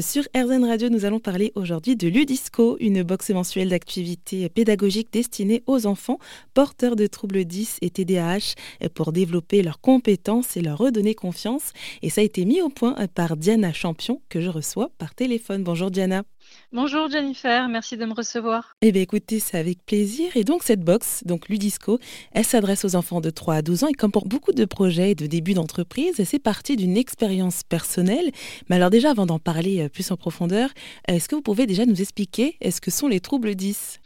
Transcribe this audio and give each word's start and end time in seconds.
Sur 0.00 0.24
RZN 0.36 0.64
Radio, 0.64 0.90
nous 0.90 1.06
allons 1.06 1.18
parler 1.18 1.50
aujourd'hui 1.54 1.96
de 1.96 2.08
Ludisco, 2.08 2.76
une 2.78 3.02
box 3.02 3.30
mensuelle 3.30 3.70
d'activités 3.70 4.48
pédagogiques 4.48 5.12
destinée 5.12 5.62
aux 5.66 5.86
enfants 5.86 6.18
porteurs 6.52 6.94
de 6.94 7.06
troubles 7.06 7.44
10 7.44 7.78
et 7.80 7.90
TDAH 7.90 8.54
pour 8.94 9.12
développer 9.12 9.62
leurs 9.62 9.80
compétences 9.80 10.56
et 10.56 10.60
leur 10.60 10.78
redonner 10.78 11.14
confiance. 11.14 11.72
Et 12.02 12.10
ça 12.10 12.20
a 12.20 12.24
été 12.24 12.44
mis 12.44 12.60
au 12.60 12.68
point 12.68 12.94
par 13.14 13.36
Diana 13.36 13.72
Champion 13.72 14.20
que 14.28 14.40
je 14.40 14.50
reçois 14.50 14.90
par 14.98 15.14
téléphone. 15.14 15.64
Bonjour 15.64 15.90
Diana. 15.90 16.22
Bonjour 16.70 17.08
Jennifer, 17.10 17.66
merci 17.68 17.96
de 17.96 18.04
me 18.04 18.12
recevoir. 18.12 18.74
Eh 18.82 18.92
bien 18.92 19.00
écoutez, 19.00 19.40
c'est 19.40 19.56
avec 19.56 19.84
plaisir. 19.86 20.36
Et 20.36 20.44
donc 20.44 20.62
cette 20.62 20.82
box, 20.82 21.22
donc 21.24 21.48
Ludisco, 21.48 21.98
elle 22.32 22.44
s'adresse 22.44 22.84
aux 22.84 22.94
enfants 22.94 23.22
de 23.22 23.30
3 23.30 23.54
à 23.54 23.62
12 23.62 23.84
ans 23.84 23.88
et 23.88 23.94
comme 23.94 24.12
pour 24.12 24.26
beaucoup 24.26 24.52
de 24.52 24.66
projets 24.66 25.12
et 25.12 25.14
de 25.14 25.26
débuts 25.26 25.54
d'entreprise, 25.54 26.22
c'est 26.22 26.38
parti 26.38 26.76
d'une 26.76 26.98
expérience 26.98 27.62
personnelle. 27.62 28.30
Mais 28.68 28.76
alors 28.76 28.90
déjà, 28.90 29.12
avant 29.12 29.24
d'en 29.24 29.38
parler 29.38 29.80
euh, 29.80 29.88
plus 29.88 30.10
en 30.10 30.18
profondeur, 30.18 30.68
est-ce 31.06 31.26
que 31.28 31.34
vous 31.34 31.42
pouvez 31.42 31.66
déjà 31.66 31.86
nous 31.86 32.02
expliquer 32.02 32.58
ce 32.62 32.82
que 32.82 32.90
sont 32.90 33.08
les 33.08 33.20
troubles 33.20 33.54
10 33.54 34.00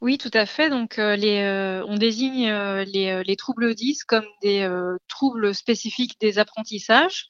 oui, 0.00 0.18
tout 0.18 0.30
à 0.34 0.44
fait. 0.44 0.68
Donc, 0.68 0.98
euh, 0.98 1.16
les, 1.16 1.38
euh, 1.38 1.82
on 1.88 1.96
désigne 1.96 2.50
les, 2.52 3.22
les, 3.24 3.36
troubles 3.36 3.74
10 3.74 4.04
comme 4.04 4.26
des 4.42 4.68
troubles 5.08 5.54
spécifiques 5.54 6.20
des 6.20 6.38
apprentissages 6.38 7.26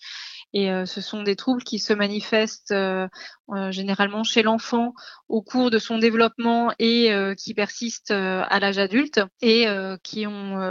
et 0.54 0.70
euh, 0.70 0.86
ce 0.86 1.00
sont 1.00 1.24
des 1.24 1.34
troubles 1.34 1.64
qui 1.64 1.80
se 1.80 1.92
manifestent 1.92 2.70
euh, 2.70 3.08
euh, 3.50 3.72
généralement 3.72 4.22
chez 4.22 4.42
l'enfant 4.42 4.94
au 5.28 5.42
cours 5.42 5.68
de 5.70 5.80
son 5.80 5.98
développement 5.98 6.72
et 6.78 7.10
qui 7.36 7.54
persistent 7.54 8.12
à 8.12 8.60
l'âge 8.60 8.78
adulte 8.78 9.20
et 9.42 9.66
qui 10.02 10.26
ont 10.26 10.70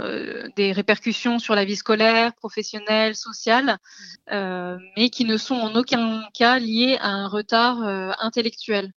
des 0.56 0.72
répercussions 0.72 1.38
sur 1.38 1.54
la 1.54 1.64
vie 1.64 1.76
scolaire, 1.76 2.32
professionnelle, 2.34 3.14
sociale, 3.14 3.78
mais 4.30 5.10
qui 5.10 5.24
ne 5.24 5.36
sont 5.36 5.56
en 5.56 5.74
aucun 5.74 6.22
cas 6.32 6.58
liés 6.58 6.96
à 7.00 7.08
un 7.08 7.28
retard 7.28 7.82
intellectuel. 8.20 8.92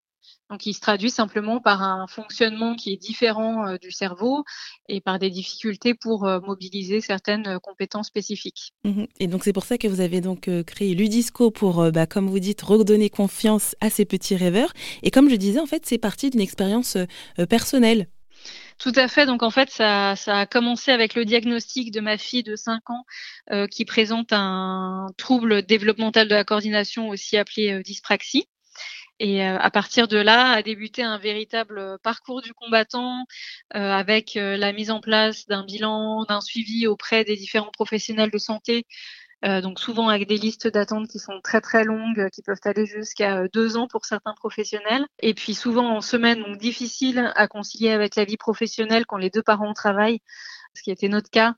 Donc, 0.50 0.66
il 0.66 0.74
se 0.74 0.80
traduit 0.80 1.10
simplement 1.10 1.60
par 1.60 1.84
un 1.84 2.08
fonctionnement 2.08 2.76
qui 2.76 2.94
est 2.94 2.98
différent 2.98 3.68
euh, 3.68 3.78
du 3.78 3.92
cerveau 3.92 4.46
et 4.88 5.02
par 5.02 5.20
des 5.20 5.30
difficultés 5.30 5.94
pour 5.94 6.26
euh, 6.26 6.40
mobiliser 6.40 7.02
certaines 7.02 7.48
euh, 7.48 7.60
compétences 7.60 8.08
spécifiques. 8.08 8.72
Mmh 8.86 9.06
et 9.20 9.28
donc, 9.28 9.44
c'est 9.44 9.54
pour 9.54 9.66
ça 9.66 9.78
que 9.78 9.88
vous 9.88 10.00
avez 10.00 10.22
donc 10.22 10.50
créé 10.66 10.94
Ludisco 10.94 11.52
pour, 11.52 11.92
bah, 11.92 12.06
comme 12.06 12.28
vous 12.28 12.40
dites, 12.40 12.62
redonner 12.62 13.10
confiance 13.10 13.76
à 13.82 13.90
ces 13.90 14.06
petits 14.06 14.36
rêveurs. 14.36 14.72
Et 15.04 15.12
comme 15.12 15.30
je 15.30 15.36
disais, 15.36 15.60
en 15.60 15.66
fait, 15.66 15.86
c'est 15.86 15.98
parti 15.98 16.30
d'une 16.30 16.42
expérience 16.42 16.98
personnelle. 17.50 18.08
Tout 18.78 18.92
à 18.96 19.08
fait. 19.08 19.26
Donc 19.26 19.44
en 19.44 19.50
fait, 19.50 19.70
ça, 19.70 20.16
ça, 20.16 20.40
a 20.40 20.46
commencé 20.46 20.92
avec 20.92 21.16
le 21.16 21.26
diagnostic 21.26 21.92
de 21.92 22.00
ma 22.00 22.18
fille 22.18 22.44
de 22.44 22.56
5 22.56 22.82
ans 22.90 23.06
qui 23.72 23.86
présente 23.86 24.32
un 24.32 25.08
trouble 25.18 25.64
développemental 25.64 26.28
de 26.28 26.36
la 26.36 26.44
coordination, 26.44 27.10
aussi 27.10 27.38
appelé 27.38 27.82
dyspraxie. 27.84 28.48
Et 29.20 29.44
euh, 29.44 29.58
à 29.58 29.72
partir 29.72 30.08
de 30.08 30.18
là, 30.18 30.52
a 30.52 30.62
débuté 30.62 31.02
un 31.04 31.18
véritable 31.18 31.80
euh, 31.80 31.98
parcours 31.98 32.42
du 32.42 32.54
combattant 32.54 33.26
euh, 33.76 33.92
avec 33.92 34.36
la 34.36 34.74
mise 34.74 34.92
en 34.92 35.02
place 35.02 35.48
d'un 35.48 35.64
bilan, 35.66 36.24
d'un 36.26 36.42
suivi 36.42 36.88
auprès 36.88 37.24
des 37.24 37.36
différents 37.36 37.72
professionnels 37.72 38.32
de 38.32 38.38
santé. 38.38 38.86
donc 39.44 39.80
souvent 39.80 40.10
avec 40.10 40.28
des 40.28 40.38
listes 40.38 40.68
d'attente 40.68 41.08
qui 41.08 41.20
sont 41.20 41.40
très 41.44 41.62
très 41.62 41.84
longues, 41.84 42.30
qui 42.32 42.42
peuvent 42.42 42.60
aller 42.66 42.86
jusqu'à 42.86 43.48
deux 43.50 43.78
ans 43.78 43.88
pour 43.88 44.06
certains 44.06 44.34
professionnels. 44.34 45.06
Et 45.20 45.34
puis 45.34 45.54
souvent 45.54 45.96
en 45.96 46.02
semaine, 46.02 46.44
donc 46.44 46.58
difficile 46.58 47.32
à 47.36 47.48
concilier 47.48 47.92
avec 47.92 48.16
la 48.16 48.26
vie 48.26 48.38
professionnelle 48.38 49.06
quand 49.06 49.18
les 49.18 49.30
deux 49.30 49.44
parents 49.44 49.74
travaillent 49.74 50.22
ce 50.78 50.84
qui 50.84 50.92
était 50.92 51.10
notre 51.10 51.30
cas, 51.30 51.56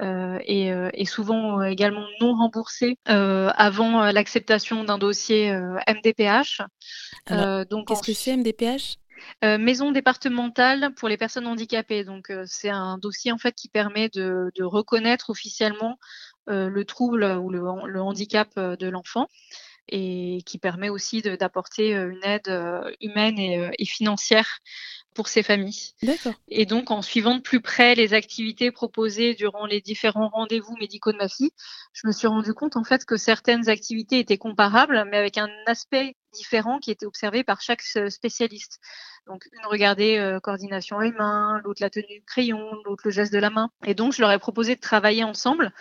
euh, 0.00 0.38
et, 0.46 0.72
euh, 0.72 0.90
et, 0.94 1.04
souvent 1.04 1.60
euh, 1.60 1.64
également 1.64 2.06
non 2.20 2.34
remboursé 2.34 2.96
avant 3.04 4.10
l'acceptation 4.10 4.84
d'un 4.84 4.98
dossier 4.98 5.52
MDPH. 5.86 6.62
donc 7.70 7.88
qu'est-ce 7.88 8.02
que 8.02 8.12
c'est 8.12 8.36
MDPH 8.36 8.96
maison 9.42 9.92
départementale 9.92 10.92
pour 10.96 11.08
les 11.08 11.16
personnes 11.16 11.46
handicapées. 11.46 12.02
Donc, 12.02 12.32
c'est 12.46 12.70
un 12.70 12.98
dossier 12.98 13.30
en 13.30 13.38
fait 13.38 13.54
qui 13.54 13.68
permet 13.68 14.08
de, 14.08 14.50
de 14.56 14.64
reconnaître 14.64 15.30
officiellement 15.30 15.96
le 16.48 16.82
trouble 16.82 17.22
ou 17.40 17.50
le, 17.50 17.60
le 17.86 18.02
handicap 18.02 18.48
de 18.58 18.88
l'enfant 18.88 19.28
et 19.88 20.42
qui 20.44 20.58
permet 20.58 20.88
aussi 20.88 21.22
d'apporter 21.22 21.92
une 21.92 22.24
aide 22.24 22.48
humaine 23.00 23.38
et, 23.38 23.70
et 23.78 23.84
financière 23.84 24.58
pour 25.14 25.28
ces 25.28 25.42
familles. 25.42 25.92
D'accord. 26.02 26.34
Et 26.48 26.66
donc, 26.66 26.90
en 26.90 27.02
suivant 27.02 27.36
de 27.36 27.40
plus 27.40 27.60
près 27.60 27.94
les 27.94 28.14
activités 28.14 28.70
proposées 28.70 29.34
durant 29.34 29.66
les 29.66 29.80
différents 29.80 30.28
rendez-vous 30.28 30.74
médicaux 30.78 31.12
de 31.12 31.18
ma 31.18 31.28
fille, 31.28 31.50
je 31.92 32.06
me 32.06 32.12
suis 32.12 32.26
rendu 32.26 32.54
compte 32.54 32.76
en 32.76 32.84
fait 32.84 33.04
que 33.04 33.16
certaines 33.16 33.68
activités 33.68 34.18
étaient 34.18 34.38
comparables, 34.38 35.06
mais 35.10 35.16
avec 35.16 35.38
un 35.38 35.48
aspect 35.66 36.16
différent 36.32 36.78
qui 36.78 36.90
était 36.90 37.06
observé 37.06 37.44
par 37.44 37.60
chaque 37.60 37.82
spécialiste. 37.82 38.80
Donc, 39.26 39.48
une 39.52 39.66
regardait 39.66 40.18
euh, 40.18 40.40
coordination 40.40 40.98
les 40.98 41.12
mains, 41.12 41.60
l'autre 41.64 41.82
la 41.82 41.90
tenue 41.90 42.06
du 42.08 42.24
crayon, 42.24 42.70
l'autre 42.84 43.02
le 43.04 43.10
geste 43.10 43.32
de 43.32 43.38
la 43.38 43.50
main. 43.50 43.70
Et 43.84 43.94
donc, 43.94 44.12
je 44.12 44.20
leur 44.20 44.32
ai 44.32 44.38
proposé 44.38 44.74
de 44.74 44.80
travailler 44.80 45.24
ensemble 45.24 45.72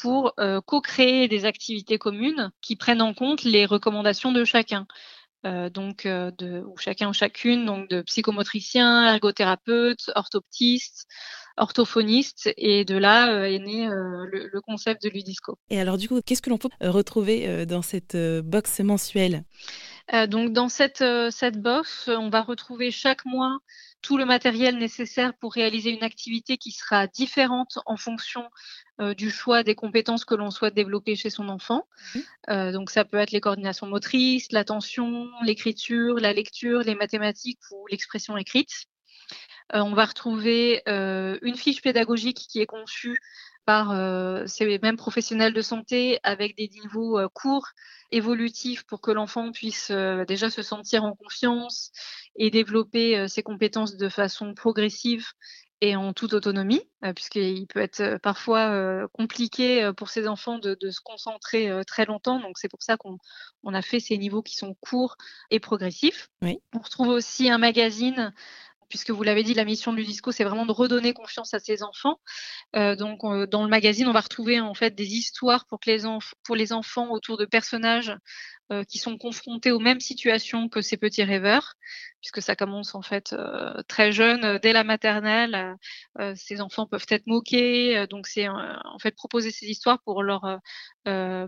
pour 0.00 0.32
euh, 0.40 0.60
co-créer 0.60 1.28
des 1.28 1.44
activités 1.44 1.98
communes 1.98 2.50
qui 2.60 2.76
prennent 2.76 3.02
en 3.02 3.14
compte 3.14 3.44
les 3.44 3.66
recommandations 3.66 4.32
de 4.32 4.44
chacun. 4.44 4.86
Euh, 5.44 5.70
donc 5.70 6.06
euh, 6.06 6.30
de, 6.38 6.62
ou 6.66 6.76
chacun 6.76 7.08
ou 7.08 7.12
chacune, 7.12 7.66
donc 7.66 7.88
de 7.88 8.02
psychomotricien, 8.02 9.08
ergothérapeute, 9.08 10.10
orthoptiste, 10.14 11.08
orthophoniste, 11.56 12.50
et 12.56 12.84
de 12.84 12.96
là 12.96 13.32
euh, 13.32 13.44
est 13.44 13.58
né 13.58 13.88
le, 13.88 14.60
concept 14.60 15.02
de 15.02 15.08
Ludisco. 15.08 15.58
Et 15.70 15.80
alors 15.80 15.98
du 15.98 16.08
coup, 16.08 16.20
qu'est-ce 16.24 16.42
que 16.42 16.50
l'on 16.50 16.58
peut 16.58 16.68
retrouver 16.80 17.66
dans 17.66 17.82
cette 17.82 18.16
box 18.16 18.80
mensuelle? 18.80 19.44
Donc 20.28 20.52
dans 20.52 20.68
cette, 20.68 21.04
cette 21.30 21.60
box, 21.60 22.08
on 22.08 22.28
va 22.28 22.42
retrouver 22.42 22.90
chaque 22.90 23.24
mois 23.24 23.58
tout 24.02 24.18
le 24.18 24.26
matériel 24.26 24.76
nécessaire 24.76 25.32
pour 25.34 25.54
réaliser 25.54 25.90
une 25.90 26.02
activité 26.02 26.58
qui 26.58 26.72
sera 26.72 27.06
différente 27.06 27.78
en 27.86 27.96
fonction 27.96 28.50
euh, 29.00 29.14
du 29.14 29.30
choix 29.30 29.62
des 29.62 29.74
compétences 29.74 30.24
que 30.24 30.34
l'on 30.34 30.50
souhaite 30.50 30.74
développer 30.74 31.14
chez 31.14 31.30
son 31.30 31.48
enfant. 31.48 31.86
Mmh. 32.14 32.18
Euh, 32.50 32.72
donc 32.72 32.90
ça 32.90 33.04
peut 33.04 33.18
être 33.18 33.30
les 33.30 33.40
coordinations 33.40 33.86
motrices, 33.86 34.50
l'attention, 34.52 35.30
l'écriture, 35.44 36.16
la 36.16 36.32
lecture, 36.32 36.80
les 36.80 36.96
mathématiques 36.96 37.60
ou 37.70 37.86
l'expression 37.86 38.36
écrite. 38.36 38.86
Euh, 39.74 39.80
on 39.80 39.94
va 39.94 40.04
retrouver 40.04 40.82
une 40.86 41.56
fiche 41.56 41.80
pédagogique 41.80 42.46
qui 42.50 42.60
est 42.60 42.66
conçue 42.66 43.18
par 43.64 43.92
euh, 43.92 44.44
ces 44.46 44.78
mêmes 44.78 44.96
professionnels 44.96 45.52
de 45.52 45.62
santé 45.62 46.18
avec 46.22 46.56
des 46.56 46.68
niveaux 46.68 47.18
euh, 47.18 47.28
courts, 47.28 47.68
évolutifs, 48.10 48.84
pour 48.84 49.00
que 49.00 49.10
l'enfant 49.10 49.52
puisse 49.52 49.90
euh, 49.90 50.24
déjà 50.24 50.50
se 50.50 50.62
sentir 50.62 51.04
en 51.04 51.14
confiance 51.14 51.92
et 52.36 52.50
développer 52.50 53.28
ses 53.28 53.42
compétences 53.42 53.96
de 53.96 54.08
façon 54.08 54.54
progressive 54.54 55.26
et 55.82 55.96
en 55.96 56.12
toute 56.12 56.32
autonomie, 56.32 56.82
puisqu'il 57.16 57.66
peut 57.66 57.80
être 57.80 58.18
parfois 58.22 59.08
compliqué 59.12 59.90
pour 59.96 60.10
ces 60.10 60.28
enfants 60.28 60.58
de, 60.58 60.76
se 60.90 61.00
concentrer 61.00 61.70
très 61.86 62.06
longtemps. 62.06 62.40
Donc 62.40 62.56
c'est 62.56 62.68
pour 62.68 62.82
ça 62.82 62.96
qu'on 62.96 63.18
a 63.74 63.82
fait 63.82 63.98
ces 63.98 64.16
niveaux 64.16 64.42
qui 64.42 64.56
sont 64.56 64.74
courts 64.80 65.16
et 65.50 65.58
progressifs. 65.58 66.30
On 66.40 66.78
retrouve 66.78 67.08
aussi 67.08 67.50
un 67.50 67.58
magazine 67.58 68.32
puisque 68.92 69.10
vous 69.10 69.22
l'avez 69.22 69.42
dit, 69.42 69.54
la 69.54 69.64
mission 69.64 69.94
du 69.94 70.04
disco, 70.04 70.32
c'est 70.32 70.44
vraiment 70.44 70.66
de 70.66 70.72
redonner 70.72 71.14
confiance 71.14 71.54
à 71.54 71.58
ses 71.60 71.82
enfants. 71.82 72.20
Euh, 72.76 72.94
donc, 72.94 73.24
euh, 73.24 73.46
dans 73.46 73.62
le 73.62 73.70
magazine, 73.70 74.06
on 74.06 74.12
va 74.12 74.20
retrouver 74.20 74.60
en 74.60 74.74
fait 74.74 74.94
des 74.94 75.14
histoires 75.14 75.64
pour, 75.64 75.78
les, 75.86 76.02
pour 76.44 76.56
les 76.56 76.74
enfants 76.74 77.08
autour 77.10 77.38
de 77.38 77.46
personnages 77.46 78.14
euh, 78.70 78.84
qui 78.84 78.98
sont 78.98 79.16
confrontés 79.16 79.70
aux 79.70 79.78
mêmes 79.78 80.00
situations 80.00 80.68
que 80.68 80.82
ces 80.82 80.98
petits 80.98 81.24
rêveurs, 81.24 81.72
puisque 82.20 82.42
ça 82.42 82.54
commence 82.54 82.94
en 82.94 83.00
fait 83.00 83.34
très 83.88 84.12
jeune, 84.12 84.58
dès 84.58 84.74
la 84.74 84.84
maternelle. 84.84 85.76
ces 86.36 86.60
enfants 86.60 86.86
peuvent 86.86 87.06
être 87.08 87.26
moqués, 87.26 88.06
donc 88.08 88.26
c'est 88.26 88.48
en 88.48 88.98
fait 89.00 89.12
proposer 89.16 89.50
ces 89.50 89.66
histoires 89.66 90.00
pour 90.04 90.22
leur 90.22 90.60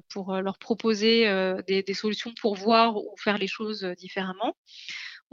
pour 0.09 0.35
leur 0.35 0.59
proposer 0.59 1.27
des, 1.69 1.95
solutions 1.95 2.33
pour 2.41 2.57
voir 2.57 2.97
ou 2.97 3.15
faire 3.19 3.39
les 3.39 3.47
choses 3.47 3.85
différemment. 3.99 4.57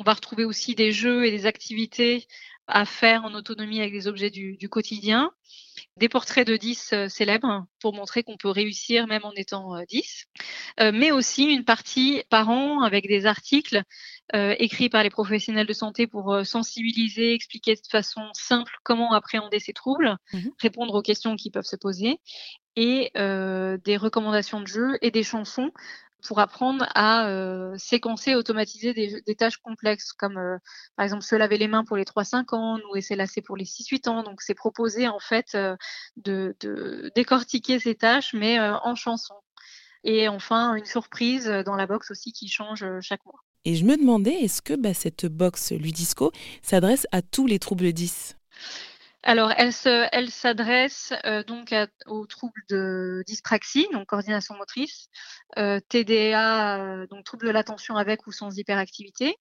On 0.02 0.04
va 0.04 0.14
retrouver 0.16 0.46
aussi 0.46 0.74
des 0.74 0.92
jeux 0.92 1.28
et 1.28 1.30
des 1.30 1.46
activités 1.46 2.26
à 2.66 2.86
faire 2.86 3.24
en 3.24 3.36
autonomie 3.36 3.82
avec 3.82 3.94
des 3.94 4.08
objets 4.08 4.32
du, 4.32 4.58
quotidien, 4.68 5.32
des 5.96 6.10
portraits 6.10 6.48
de 6.48 6.58
10 6.58 6.94
euh, 6.94 7.08
célèbres 7.08 7.68
pour 7.80 7.94
montrer 7.94 8.24
qu'on 8.24 8.36
peut 8.36 8.50
réussir 8.50 9.06
même 9.06 9.24
en 9.26 9.32
étant 9.34 9.80
10, 9.88 10.26
euh, 10.80 10.86
euh, 10.86 10.92
mais 10.92 11.12
aussi 11.12 11.44
une 11.44 11.66
partie 11.66 12.24
par 12.32 12.50
an 12.50 12.82
avec 12.82 13.08
des 13.08 13.28
articles 13.28 13.84
écrits 14.34 14.90
par 14.90 15.04
les 15.04 15.10
professionnels 15.12 15.68
de 15.68 15.74
santé 15.74 16.08
pour 16.08 16.40
sensibiliser, 16.46 17.34
expliquer 17.34 17.76
de 17.76 17.82
façon 17.92 18.22
simple 18.34 18.74
comment 18.82 19.14
appréhender 19.14 19.60
ces 19.60 19.74
troubles, 19.74 20.18
mmh 20.34 20.40
répondre 20.58 20.96
aux 20.96 21.02
questions 21.02 21.36
qui 21.36 21.52
peuvent 21.52 21.66
se 21.66 21.76
poser, 21.76 22.18
et 22.78 23.12
des 23.14 23.98
recommandations 23.98 24.62
de 24.62 24.68
jeux 24.68 24.98
et 25.02 25.12
des 25.12 25.24
chansons 25.24 25.72
pour 26.26 26.40
apprendre 26.40 26.86
à 26.96 27.28
euh, 27.28 27.76
séquencer, 27.78 28.36
automatiser 28.36 28.94
des, 28.94 29.36
tâches 29.36 29.58
complexes, 29.58 30.14
comme 30.14 30.38
euh, 30.38 30.58
par 30.96 31.04
exemple 31.04 31.24
se 31.24 31.36
laver 31.36 31.58
les 31.58 31.68
mains 31.68 31.84
pour 31.84 31.98
les 31.98 32.04
3-5 32.04 32.56
ans, 32.56 32.80
ou 32.94 33.00
s'élasser 33.02 33.42
pour 33.42 33.58
les 33.58 33.66
6-8 33.66 34.10
ans. 34.10 34.24
Donc 34.24 34.42
c'est 34.42 34.54
proposer 34.54 35.08
en 35.08 35.20
fait 35.20 35.56
euh, 35.56 35.76
de, 36.18 36.56
décortiquer 37.16 37.80
ces 37.80 37.96
tâches, 37.96 38.34
mais 38.34 38.60
en 38.60 38.96
chanson. 38.96 39.36
Et 40.04 40.28
enfin, 40.28 40.76
une 40.76 40.86
surprise 40.86 41.48
dans 41.48 41.76
la 41.76 41.86
box 41.86 42.12
aussi 42.12 42.32
qui 42.32 42.48
change 42.48 42.86
chaque 43.02 43.24
mois. 43.26 43.40
Et 43.66 43.76
je 43.76 43.86
me 43.86 43.96
demandais, 43.96 44.34
est-ce 44.34 44.62
que 44.62 44.74
bah, 44.74 44.94
cette 44.94 45.28
box 45.28 45.72
Ludisco 45.72 46.32
s'adresse 46.64 47.06
à 47.12 47.22
tous 47.22 47.46
les 47.46 47.60
troubles 47.60 47.94
10 47.94 48.36
alors, 49.24 49.52
elle, 49.56 49.72
elle 50.12 50.32
s'adresse 50.32 51.14
euh, 51.26 51.44
donc 51.44 51.76
aux 52.08 52.26
troubles 52.26 52.62
de 52.70 53.24
dyspraxie, 53.28 53.88
donc 53.94 54.08
coordination 54.08 54.56
motrice, 54.56 55.10
euh, 55.58 55.80
TDA, 55.90 56.80
euh, 56.80 57.08
donc 57.08 57.24
trouble 57.24 57.46
de 57.46 57.52
l'attention 57.52 57.98
avec 57.98 58.26
ou 58.26 58.32
sans 58.32 58.58
hyperactivité, 58.58 59.36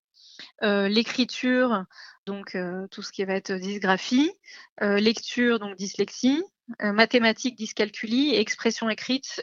l'écriture, 0.63 1.85
donc 2.25 2.57
tout 2.91 3.03
ce 3.03 3.13
qui 3.13 3.25
va 3.25 3.35
être 3.35 3.53
dysgraphie, 3.53 4.33
lecture, 4.81 5.59
donc 5.59 5.77
dyslexie, 5.77 6.43
mathématiques, 6.79 7.57
dyscalculie, 7.57 8.35
et 8.35 8.41
expression 8.41 8.89
écrite, 8.89 9.43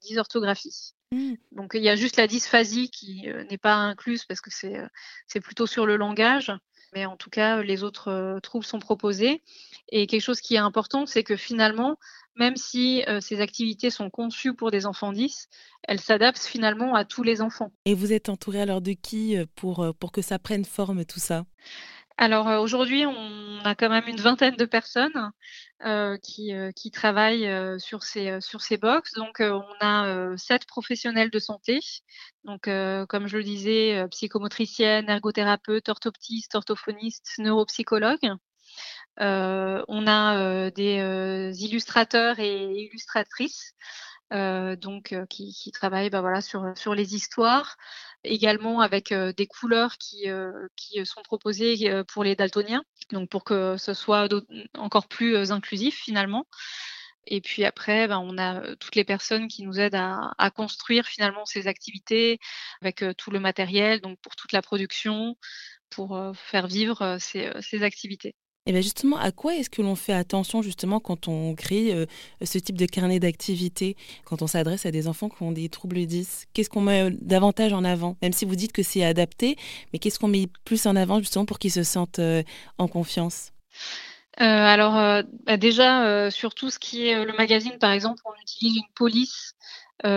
dysorthographie. 0.00 0.94
Mmh. 1.12 1.34
Donc 1.52 1.72
il 1.74 1.82
y 1.82 1.88
a 1.88 1.94
juste 1.94 2.16
la 2.16 2.26
dysphasie 2.26 2.90
qui 2.90 3.28
n'est 3.48 3.58
pas 3.58 3.74
incluse 3.74 4.24
parce 4.24 4.40
que 4.40 4.50
c'est 4.50 5.40
plutôt 5.40 5.66
sur 5.66 5.86
le 5.86 5.96
langage 5.96 6.52
mais 6.94 7.06
en 7.06 7.16
tout 7.16 7.30
cas, 7.30 7.62
les 7.62 7.82
autres 7.82 8.08
euh, 8.08 8.40
troubles 8.40 8.64
sont 8.64 8.78
proposés. 8.78 9.42
Et 9.90 10.06
quelque 10.06 10.22
chose 10.22 10.40
qui 10.40 10.54
est 10.54 10.58
important, 10.58 11.06
c'est 11.06 11.24
que 11.24 11.36
finalement, 11.36 11.98
même 12.36 12.56
si 12.56 13.04
euh, 13.08 13.20
ces 13.20 13.40
activités 13.40 13.90
sont 13.90 14.10
conçues 14.10 14.54
pour 14.54 14.70
des 14.70 14.86
enfants 14.86 15.12
10, 15.12 15.48
elles 15.82 16.00
s'adaptent 16.00 16.46
finalement 16.46 16.94
à 16.94 17.04
tous 17.04 17.22
les 17.22 17.42
enfants. 17.42 17.72
Et 17.84 17.94
vous 17.94 18.12
êtes 18.12 18.28
entouré 18.28 18.60
alors 18.60 18.80
de 18.80 18.92
qui 18.92 19.36
euh, 19.36 19.44
pour, 19.56 19.94
pour 19.98 20.12
que 20.12 20.22
ça 20.22 20.38
prenne 20.38 20.64
forme 20.64 21.04
tout 21.04 21.20
ça? 21.20 21.44
Alors 22.16 22.46
aujourd'hui, 22.62 23.04
on 23.06 23.60
a 23.64 23.74
quand 23.74 23.88
même 23.88 24.06
une 24.06 24.20
vingtaine 24.20 24.56
de 24.56 24.64
personnes 24.66 25.32
euh, 25.84 26.16
qui, 26.18 26.54
euh, 26.54 26.70
qui, 26.72 26.90
travaillent 26.90 27.46
euh, 27.46 27.78
sur 27.78 28.04
ces 28.04 28.40
sur 28.40 28.62
ces 28.62 28.76
box. 28.76 29.12
Donc 29.14 29.40
on 29.40 29.64
a 29.80 30.36
sept 30.36 30.66
professionnels 30.66 31.30
de 31.30 31.38
santé. 31.38 31.80
Donc 32.44 32.62
comme 33.08 33.26
je 33.26 33.36
le 33.36 33.44
disais, 33.44 34.06
psychomotricienne, 34.10 35.08
ergothérapeute, 35.08 35.88
orthoptiste, 35.88 36.54
orthophoniste, 36.54 37.34
neuropsychologue. 37.38 38.30
on 39.18 40.06
a 40.06 40.70
des 40.70 41.52
illustrateurs 41.64 42.38
et 42.38 42.86
illustratrices. 42.86 43.74
Donc 44.34 45.14
qui, 45.30 45.52
qui, 45.52 45.72
travaillent 45.72 46.10
bah, 46.10 46.20
voilà, 46.20 46.40
sur, 46.40 46.72
sur 46.76 46.94
les 46.94 47.14
histoires, 47.14 47.76
également 48.24 48.80
avec 48.80 49.12
des 49.12 49.46
couleurs 49.46 49.96
qui, 49.98 50.26
qui 50.76 51.04
sont 51.06 51.22
proposées 51.22 52.02
pour 52.08 52.24
les 52.24 52.34
daltoniens, 52.34 52.84
donc 53.12 53.28
pour 53.30 53.44
que 53.44 53.76
ce 53.76 53.94
soit 53.94 54.28
encore 54.76 55.08
plus 55.08 55.52
inclusif 55.52 55.96
finalement. 55.96 56.46
Et 57.26 57.40
puis 57.40 57.64
après, 57.64 58.06
ben, 58.08 58.18
on 58.18 58.36
a 58.36 58.76
toutes 58.76 58.96
les 58.96 59.04
personnes 59.04 59.48
qui 59.48 59.62
nous 59.62 59.80
aident 59.80 59.94
à, 59.94 60.32
à 60.36 60.50
construire 60.50 61.06
finalement 61.06 61.46
ces 61.46 61.68
activités 61.68 62.38
avec 62.82 63.04
tout 63.16 63.30
le 63.30 63.40
matériel, 63.40 64.00
donc 64.00 64.18
pour 64.20 64.36
toute 64.36 64.52
la 64.52 64.62
production, 64.62 65.36
pour 65.90 66.20
faire 66.34 66.66
vivre 66.66 67.18
ces, 67.20 67.50
ces 67.60 67.82
activités. 67.82 68.34
Et 68.66 68.72
bien 68.72 68.80
justement, 68.80 69.18
à 69.18 69.30
quoi 69.30 69.54
est-ce 69.54 69.68
que 69.68 69.82
l'on 69.82 69.94
fait 69.94 70.14
attention 70.14 70.62
justement 70.62 70.98
quand 70.98 71.28
on 71.28 71.54
crée 71.54 71.92
euh, 71.92 72.06
ce 72.42 72.56
type 72.56 72.78
de 72.78 72.86
carnet 72.86 73.20
d'activité, 73.20 73.94
quand 74.24 74.40
on 74.40 74.46
s'adresse 74.46 74.86
à 74.86 74.90
des 74.90 75.06
enfants 75.06 75.28
qui 75.28 75.42
ont 75.42 75.52
des 75.52 75.68
troubles 75.68 76.06
10 76.06 76.46
Qu'est-ce 76.54 76.70
qu'on 76.70 76.80
met 76.80 77.02
euh, 77.02 77.10
davantage 77.20 77.74
en 77.74 77.84
avant? 77.84 78.16
Même 78.22 78.32
si 78.32 78.46
vous 78.46 78.56
dites 78.56 78.72
que 78.72 78.82
c'est 78.82 79.04
adapté, 79.04 79.56
mais 79.92 79.98
qu'est-ce 79.98 80.18
qu'on 80.18 80.28
met 80.28 80.48
plus 80.64 80.86
en 80.86 80.96
avant 80.96 81.18
justement 81.18 81.44
pour 81.44 81.58
qu'ils 81.58 81.72
se 81.72 81.82
sentent 81.82 82.20
euh, 82.20 82.42
en 82.78 82.88
confiance? 82.88 83.52
Alors 84.38 85.22
bah, 85.44 85.56
déjà, 85.56 86.28
sur 86.32 86.54
tout 86.54 86.68
ce 86.68 86.80
qui 86.80 87.06
est 87.06 87.24
le 87.24 87.32
magazine, 87.36 87.78
par 87.78 87.92
exemple, 87.92 88.20
on 88.24 88.32
utilise 88.42 88.78
une 88.78 88.92
police 88.96 89.54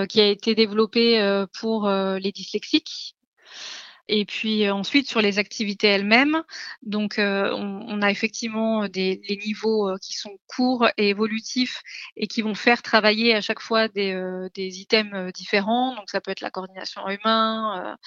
qui 0.10 0.20
a 0.20 0.28
été 0.28 0.56
développée 0.56 1.46
pour 1.60 1.88
les 1.88 2.32
dyslexiques. 2.32 3.16
Et 4.10 4.26
puis 4.26 4.66
euh, 4.66 4.74
ensuite 4.74 5.10
sur 5.10 5.22
les 5.22 5.38
activités 5.38 5.88
elles-mêmes, 5.88 6.44
donc 6.82 7.20
euh, 7.20 7.52
on, 7.54 7.86
on, 7.88 8.02
a 8.02 8.10
effectivement 8.10 8.88
des 8.88 9.22
les 9.28 9.38
niveaux 9.38 9.90
euh, 9.90 9.98
qui 10.02 10.14
sont 10.14 10.38
courts 10.48 10.88
et 10.98 11.10
évolutifs 11.10 11.82
et 12.16 12.28
qui 12.28 12.42
vont 12.42 12.56
faire 12.56 12.82
travailler 12.82 13.36
à 13.36 13.42
chaque 13.42 13.60
fois 13.60 13.90
des, 13.90 14.48
des 14.54 14.80
items 14.80 15.34
différents. 15.34 15.96
Donc 15.96 16.10
ça 16.10 16.22
peut 16.22 16.32
être 16.32 16.42
la 16.42 16.52
coordination 16.52 17.02
humain, 17.10 17.98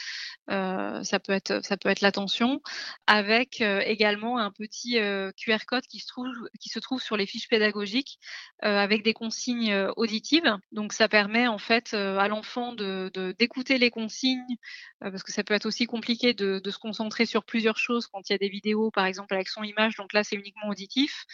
euh, 0.50 1.02
ça 1.04 1.20
peut 1.20 1.32
être 1.32 1.64
ça 1.64 1.76
peut 1.76 1.90
être 1.90 2.00
l'attention, 2.00 2.62
avec 3.06 3.60
également 3.60 4.38
un 4.38 4.50
petit 4.50 4.98
QR 5.36 5.64
code 5.66 5.86
qui 5.86 5.98
se 5.98 6.06
trouve 6.06 6.28
qui 6.60 6.70
se 6.70 6.78
trouve 6.78 7.02
sur 7.02 7.16
les 7.16 7.26
fiches 7.26 7.48
pédagogiques 7.48 8.18
avec 8.60 9.02
des 9.02 9.12
consignes 9.12 9.74
auditives. 9.96 10.56
Donc 10.72 10.92
ça 10.92 11.08
permet 11.08 11.46
en 11.46 11.58
fait 11.58 11.92
à 11.94 12.26
l'enfant 12.28 12.72
de 12.72 13.10
d'écouter 13.38 13.78
les 13.78 13.90
consignes 13.90 14.56
parce 15.00 15.22
que 15.22 15.32
ça 15.32 15.44
peut 15.44 15.54
être 15.54 15.66
aussi 15.66 15.86
compliqué 15.90 16.32
de, 16.32 16.62
se 16.64 16.78
concentrer 16.78 17.26
sur 17.26 17.44
plusieurs 17.44 17.76
choses 17.76 18.06
quand 18.06 18.28
il 18.28 18.32
y 18.32 18.34
a 18.34 18.38
des 18.38 18.48
vidéos, 18.48 18.90
par 18.90 19.04
exemple 19.04 19.34
avec 19.34 19.48
son 19.48 19.62
image. 19.62 19.96
Donc 19.96 20.12
là, 20.12 20.24
c'est 20.24 20.36
uniquement 20.36 20.68
auditif. 20.68 21.26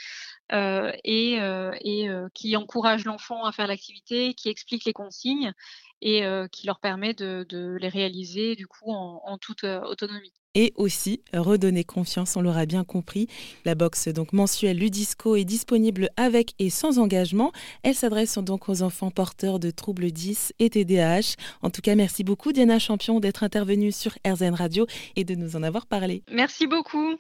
Euh, 0.53 0.93
et, 1.03 1.41
euh, 1.41 1.73
euh, 1.85 2.29
qui 2.33 2.57
encourage 2.57 3.05
l'enfant 3.05 3.45
à 3.45 3.53
faire 3.53 3.67
l'activité, 3.67 4.35
qui 4.35 4.49
explique 4.49 4.85
les 4.85 4.93
consignes 4.93 5.53
et 6.03 6.23
qui 6.53 6.67
leur 6.67 6.79
permet 6.79 7.15
de, 7.15 7.77
les 7.81 7.89
réaliser 7.89 8.55
du 8.55 8.67
coup 8.67 8.93
en 8.93 9.39
toute 9.39 9.65
autonomie 9.65 10.33
et 10.57 10.73
aussi 10.75 11.21
redonner 11.33 11.85
confiance, 11.85 12.35
on 12.35 12.41
l'aura 12.41 12.67
bien 12.67 12.83
compris. 12.83 13.29
La 13.65 13.77
box 13.77 14.09
donc 14.09 14.33
mensuelle 14.33 14.79
Ludisco 14.79 15.37
est 15.37 15.45
disponible 15.45 16.09
avec 16.17 16.55
et 16.59 16.71
sans 16.71 16.99
engagement. 16.99 17.53
Elle 17.83 17.95
s'adresse 17.95 18.39
donc 18.39 18.69
aux 18.69 18.83
enfants 18.83 19.11
porteurs 19.11 19.61
de 19.61 19.71
troubles 19.71 20.11
10 20.11 20.55
et 20.59 20.71
TDAH. 20.71 21.37
En 21.63 21.71
tout 21.71 21.83
cas, 21.83 21.95
merci 21.95 22.25
beaucoup 22.25 22.53
Diana 22.53 22.79
Champion 22.79 23.21
d'être 23.21 23.45
intervenue 23.45 23.93
sur 23.93 24.13
RZN 24.27 24.55
Radio 24.55 24.87
et 25.15 25.25
de 25.25 25.35
nous 25.35 25.57
en 25.57 25.63
avoir 25.63 25.87
parlé. 25.87 26.23
Merci 26.33 26.67
beaucoup. 26.67 27.15